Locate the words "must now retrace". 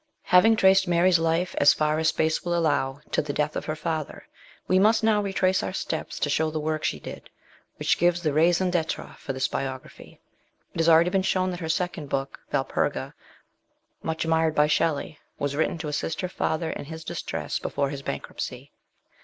4.79-5.61